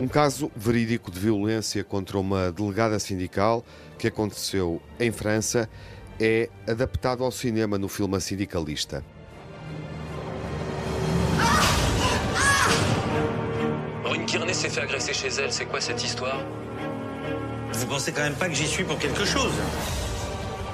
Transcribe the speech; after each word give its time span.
Um 0.00 0.06
caso 0.06 0.50
verídico 0.56 1.10
de 1.10 1.18
violência 1.18 1.82
contra 1.82 2.18
uma 2.18 2.50
delegada 2.52 2.98
sindical 2.98 3.62
que 3.98 4.06
aconteceu 4.06 4.80
em 4.98 5.10
França 5.10 5.68
é 6.20 6.48
adaptado 6.66 7.24
ao 7.24 7.30
cinema 7.30 7.78
no 7.78 7.88
filme 7.88 8.16
A 8.16 8.20
Sindicalista. 8.20 9.04
Maureen 14.02 14.26
Kearney 14.26 14.54
s'est 14.54 14.70
fait 14.70 14.80
agresser 14.80 15.12
chez 15.12 15.28
elle, 15.28 15.52
c'est 15.52 15.66
quoi 15.66 15.80
cette 15.80 16.02
histoire? 16.02 16.40
Vous 17.72 17.86
pensez 17.86 18.12
quand 18.12 18.22
même 18.22 18.34
pas 18.34 18.48
que 18.48 18.54
j'y 18.54 18.66
suis 18.66 18.84
pour 18.84 18.98
quelque 18.98 19.24
chose 19.24 19.52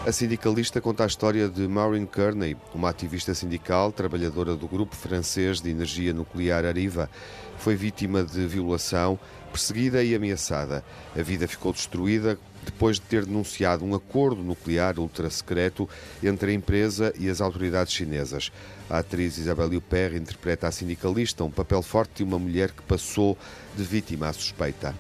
A 0.07 0.13
sindicalista 0.13 0.83
conta 0.83 1.03
a 1.03 1.07
história 1.07 1.49
de 1.49 1.67
Maureen 1.67 2.05
Kearney, 2.05 2.55
uma 2.75 2.91
ativista 2.91 3.35
sindical, 3.35 3.91
trabalhadora 3.91 4.55
do 4.55 4.69
grupo 4.69 4.95
francês 4.95 5.63
de 5.63 5.71
energia 5.71 6.13
nuclear 6.13 6.67
Ariva. 6.67 7.09
Foi 7.57 7.75
vítima 7.75 8.23
de 8.23 8.47
violação, 8.47 9.19
perseguida 9.51 10.05
e 10.05 10.15
ameaçada. 10.15 10.85
A 11.19 11.23
vida 11.23 11.49
ficou 11.49 11.73
destruída 11.73 12.39
depois 12.67 12.97
de 12.97 13.07
ter 13.07 13.25
denunciado 13.25 13.83
um 13.83 13.95
acordo 13.95 14.43
nuclear 14.43 14.99
ultra-secreto 14.99 15.89
entre 16.23 16.51
a 16.51 16.55
empresa 16.55 17.11
e 17.19 17.31
as 17.31 17.41
autoridades 17.41 17.95
chinesas. 17.95 18.53
A 18.91 18.99
atriz 18.99 19.39
Isabelle 19.39 19.79
Huppert 19.79 20.17
interpreta 20.17 20.69
a 20.69 20.71
sindicalista, 20.71 21.45
um 21.45 21.51
papel 21.51 21.81
forte 21.81 22.17
de 22.17 22.25
uma 22.25 22.39
mulher 22.39 22.73
que 22.73 22.83
passou 22.83 23.39
de 23.75 23.83
vítima 23.83 24.29
à 24.29 24.35
suspeita. 24.35 24.95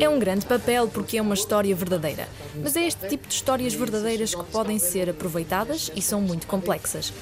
É 0.00 0.08
um 0.08 0.18
grande 0.18 0.46
papel 0.46 0.88
porque 0.88 1.18
é 1.18 1.22
uma 1.22 1.34
história 1.34 1.74
verdadeira. 1.74 2.28
Mas 2.62 2.76
é 2.76 2.86
este 2.86 3.08
tipo 3.08 3.26
de 3.28 3.34
histórias 3.34 3.74
verdadeiras 3.74 4.34
que 4.34 4.44
podem 4.44 4.78
ser 4.78 5.10
aproveitadas 5.10 5.90
e 5.94 6.00
são 6.00 6.20
muito 6.20 6.46
complexas. 6.46 7.12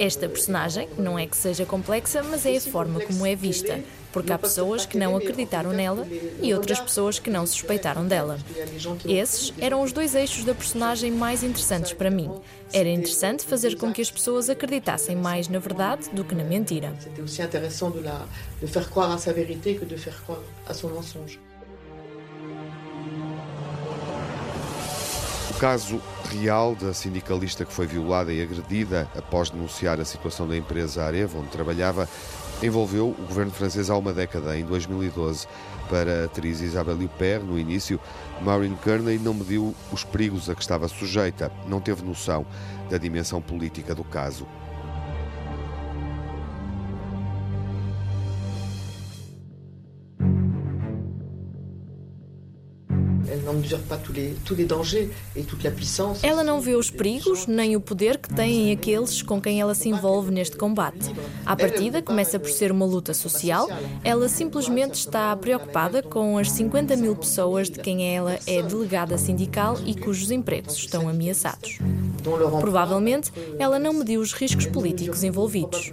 Esta 0.00 0.28
personagem 0.28 0.88
não 0.98 1.18
é 1.18 1.26
que 1.26 1.36
seja 1.36 1.64
complexa, 1.64 2.22
mas 2.22 2.44
é 2.46 2.56
a 2.56 2.60
forma 2.60 3.00
como 3.00 3.26
é 3.26 3.34
vista. 3.36 3.80
Porque 4.12 4.32
há 4.32 4.38
pessoas 4.38 4.84
que 4.84 4.98
não 4.98 5.16
acreditaram 5.16 5.72
nela 5.72 6.06
e 6.42 6.52
outras 6.52 6.78
pessoas 6.78 7.18
que 7.18 7.30
não 7.30 7.46
suspeitaram 7.46 8.06
dela. 8.06 8.38
Esses 9.06 9.52
eram 9.58 9.82
os 9.82 9.92
dois 9.92 10.14
eixos 10.14 10.44
da 10.44 10.54
personagem 10.54 11.10
mais 11.10 11.42
interessantes 11.42 11.92
para 11.92 12.10
mim. 12.10 12.30
Era 12.72 12.88
interessante 12.88 13.44
fazer 13.44 13.76
com 13.76 13.92
que 13.92 14.02
as 14.02 14.10
pessoas 14.10 14.48
acreditassem 14.48 15.16
mais 15.16 15.48
na 15.48 15.58
verdade 15.58 16.08
do 16.10 16.24
que 16.24 16.34
na 16.34 16.44
mentira. 16.44 16.92
De, 16.92 17.08
que. 21.36 21.51
Caso 25.62 26.02
real 26.28 26.74
da 26.74 26.92
sindicalista 26.92 27.64
que 27.64 27.72
foi 27.72 27.86
violada 27.86 28.32
e 28.32 28.42
agredida 28.42 29.08
após 29.16 29.48
denunciar 29.48 30.00
a 30.00 30.04
situação 30.04 30.48
da 30.48 30.56
empresa 30.56 31.04
Areva, 31.04 31.38
onde 31.38 31.50
trabalhava, 31.50 32.08
envolveu 32.60 33.10
o 33.10 33.26
governo 33.28 33.52
francês 33.52 33.88
há 33.88 33.96
uma 33.96 34.12
década, 34.12 34.58
em 34.58 34.64
2012. 34.64 35.46
Para 35.88 36.22
a 36.22 36.24
atriz 36.24 36.60
Isabelle 36.60 37.04
Huppert, 37.04 37.44
no 37.44 37.56
início, 37.56 38.00
Maureen 38.40 38.74
Kearney 38.74 39.20
não 39.20 39.34
mediu 39.34 39.72
os 39.92 40.02
perigos 40.02 40.50
a 40.50 40.54
que 40.56 40.62
estava 40.62 40.88
sujeita, 40.88 41.52
não 41.68 41.80
teve 41.80 42.04
noção 42.04 42.44
da 42.90 42.98
dimensão 42.98 43.40
política 43.40 43.94
do 43.94 44.02
caso. 44.02 44.48
Ela 56.22 56.42
não 56.42 56.60
vê 56.60 56.74
os 56.74 56.90
perigos 56.90 57.46
nem 57.46 57.76
o 57.76 57.80
poder 57.80 58.18
que 58.18 58.32
têm 58.32 58.72
aqueles 58.72 59.22
com 59.22 59.40
quem 59.40 59.60
ela 59.60 59.74
se 59.74 59.88
envolve 59.88 60.30
neste 60.30 60.56
combate. 60.56 61.14
À 61.44 61.54
partida, 61.56 62.02
começa 62.02 62.38
por 62.38 62.50
ser 62.50 62.72
uma 62.72 62.84
luta 62.86 63.14
social, 63.14 63.68
ela 64.02 64.28
simplesmente 64.28 64.94
está 64.94 65.34
preocupada 65.36 66.02
com 66.02 66.38
as 66.38 66.50
50 66.50 66.96
mil 66.96 67.16
pessoas 67.16 67.70
de 67.70 67.78
quem 67.78 68.14
ela 68.14 68.38
é 68.46 68.62
delegada 68.62 69.16
sindical 69.18 69.78
e 69.86 69.94
cujos 69.94 70.30
empregos 70.30 70.76
estão 70.76 71.08
ameaçados. 71.08 71.78
Provavelmente, 72.60 73.32
ela 73.58 73.78
não 73.78 73.92
mediu 73.92 74.20
os 74.20 74.32
riscos 74.32 74.66
políticos 74.66 75.22
envolvidos. 75.24 75.92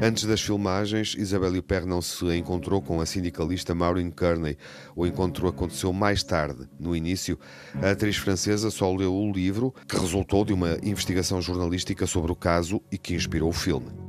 Antes 0.00 0.24
das 0.24 0.42
filmagens, 0.42 1.14
Isabelle 1.16 1.58
Huppert 1.58 1.86
não 1.86 2.02
se 2.02 2.26
encontrou 2.36 2.82
com 2.82 3.00
a 3.00 3.06
sindicalista 3.06 3.74
Maureen 3.74 4.10
Kearney. 4.10 4.58
O 4.94 5.06
encontro 5.06 5.48
aconteceu 5.48 5.90
mais 5.90 6.22
tarde. 6.22 6.68
No 6.78 6.94
início, 6.94 7.38
a 7.82 7.92
atriz 7.92 8.16
francesa 8.16 8.70
só 8.70 8.94
leu 8.94 9.14
o 9.14 9.32
livro, 9.32 9.74
que 9.88 9.98
resultou 9.98 10.44
de 10.44 10.52
uma 10.52 10.76
investigação 10.82 11.40
jornalística 11.40 12.06
sobre 12.06 12.30
o 12.30 12.36
caso 12.36 12.82
e 12.92 12.98
que 12.98 13.14
inspirou 13.14 13.48
o 13.48 13.54
filme. 13.54 14.05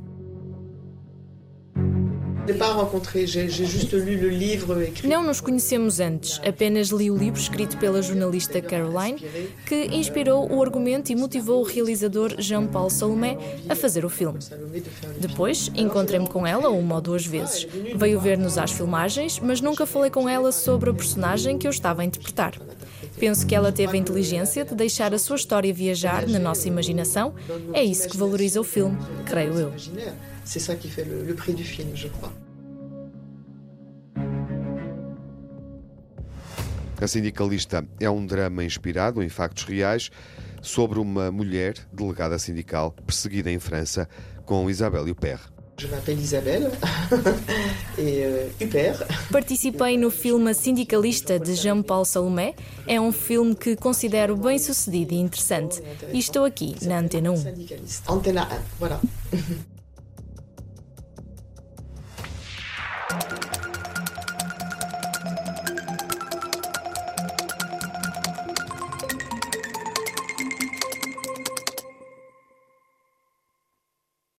Não 5.06 5.22
nos 5.22 5.40
conhecemos 5.40 6.00
antes, 6.00 6.40
apenas 6.46 6.88
li 6.88 7.10
o 7.10 7.16
livro 7.16 7.40
escrito 7.40 7.76
pela 7.78 8.00
jornalista 8.02 8.60
Caroline, 8.60 9.18
que 9.66 9.86
inspirou 9.86 10.50
o 10.50 10.62
argumento 10.62 11.10
e 11.10 11.16
motivou 11.16 11.60
o 11.60 11.64
realizador 11.64 12.34
Jean-Paul 12.38 12.90
Salomé 12.90 13.36
a 13.68 13.74
fazer 13.74 14.04
o 14.04 14.08
filme. 14.10 14.38
Depois, 15.18 15.70
encontrei-me 15.74 16.28
com 16.28 16.46
ela 16.46 16.68
uma 16.68 16.96
ou 16.96 17.00
duas 17.00 17.26
vezes. 17.26 17.66
Veio 17.96 18.20
ver-nos 18.20 18.58
às 18.58 18.72
filmagens, 18.72 19.38
mas 19.38 19.60
nunca 19.60 19.86
falei 19.86 20.10
com 20.10 20.28
ela 20.28 20.52
sobre 20.52 20.90
a 20.90 20.94
personagem 20.94 21.58
que 21.58 21.66
eu 21.66 21.70
estava 21.70 22.02
a 22.02 22.04
interpretar. 22.04 22.54
Penso 23.18 23.46
que 23.46 23.54
ela 23.54 23.72
teve 23.72 23.96
a 23.96 24.00
inteligência 24.00 24.64
de 24.64 24.74
deixar 24.74 25.12
a 25.12 25.18
sua 25.18 25.36
história 25.36 25.72
viajar 25.72 26.26
na 26.26 26.38
nossa 26.38 26.68
imaginação. 26.68 27.34
É 27.72 27.82
isso 27.82 28.08
que 28.08 28.16
valoriza 28.16 28.60
o 28.60 28.64
filme, 28.64 28.96
creio 29.26 29.58
eu. 29.58 29.72
C'est 30.44 30.60
ça 30.60 30.74
qui 30.74 30.88
fait 30.88 31.04
le, 31.04 31.24
le 31.24 31.34
prix 31.34 31.52
du 31.52 31.62
film, 31.62 31.94
je 31.94 32.08
crois. 32.08 32.32
A 37.00 37.06
sindicalista 37.06 37.86
é 38.00 38.10
um 38.10 38.26
drama 38.26 38.64
inspirado 38.64 39.22
em 39.22 39.28
factos 39.28 39.64
reais 39.64 40.10
sobre 40.60 40.98
uma 40.98 41.30
mulher 41.30 41.74
delegada 41.92 42.38
sindical 42.38 42.92
perseguida 43.06 43.50
em 43.50 43.58
França 43.58 44.08
com 44.44 44.68
Isabelle 44.68 45.10
Huppert. 45.10 45.57
Je 45.78 45.86
m'appelle 45.86 46.18
Isabelle 46.18 46.72
et 47.98 48.24
euh, 48.24 48.48
Huppert. 48.60 49.06
Participei 49.30 49.96
no 49.96 50.10
filme 50.10 50.52
Sindicalista 50.52 51.38
de 51.38 51.54
Jean-Paul 51.54 52.04
Salomé. 52.04 52.56
É 52.84 53.00
um 53.00 53.12
filme 53.12 53.54
que 53.54 53.76
considero 53.76 54.36
bem 54.36 54.58
sucedido 54.58 55.14
e 55.14 55.18
interessante. 55.18 55.80
E 56.12 56.18
estou 56.18 56.44
aqui 56.44 56.74
na 56.82 56.98
Antena 56.98 57.30
1. 57.30 57.36
Syndicaliste. 57.36 58.02
Antenne 58.08 58.40
1, 58.40 58.44
voilà. 58.80 59.00